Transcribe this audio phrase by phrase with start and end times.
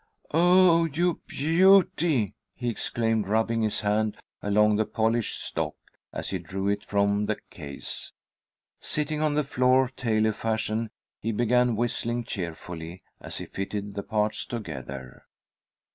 [0.33, 5.75] "Oh, you beauty!" he exclaimed, rubbing his hand along the polished stock
[6.11, 8.11] as he drew it from the case.
[8.79, 14.43] Sitting on the floor tailor fashion, he began whistling cheerfully as he fitted the parts
[14.47, 15.27] together.